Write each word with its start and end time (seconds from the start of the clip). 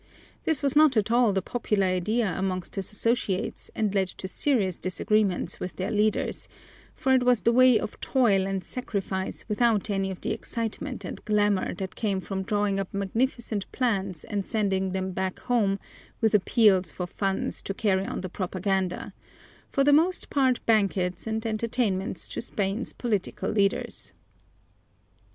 This 0.45 0.63
was 0.63 0.75
not 0.75 0.97
at 0.97 1.11
all 1.11 1.31
the 1.31 1.43
popular 1.43 1.85
idea 1.85 2.33
among 2.35 2.63
his 2.63 2.91
associates 2.91 3.69
and 3.75 3.93
led 3.93 4.07
to 4.07 4.27
serious 4.27 4.79
disagreements 4.79 5.59
with 5.59 5.75
their 5.75 5.91
leaders, 5.91 6.49
for 6.95 7.13
it 7.13 7.21
was 7.21 7.41
the 7.41 7.51
way 7.51 7.79
of 7.79 7.99
toil 7.99 8.47
and 8.47 8.63
sacrifice 8.63 9.45
without 9.47 9.91
any 9.91 10.09
of 10.09 10.19
the 10.21 10.31
excitement 10.31 11.05
and 11.05 11.23
glamour 11.25 11.75
that 11.75 11.93
came 11.93 12.19
from 12.19 12.41
drawing 12.41 12.79
up 12.79 12.91
magnificent 12.91 13.71
plans 13.71 14.23
and 14.23 14.43
sending 14.43 14.91
them 14.91 15.11
back 15.11 15.37
home 15.41 15.77
with 16.19 16.33
appeals 16.33 16.89
for 16.89 17.05
funds 17.05 17.61
to 17.61 17.71
carry 17.75 18.03
on 18.07 18.21
the 18.21 18.27
propaganda 18.27 19.13
for 19.69 19.83
the 19.83 19.93
most 19.93 20.31
part 20.31 20.65
banquets 20.65 21.27
and 21.27 21.45
entertainments 21.45 22.27
to 22.27 22.41
Spain's 22.41 22.91
political 22.91 23.51
leaders. 23.51 24.13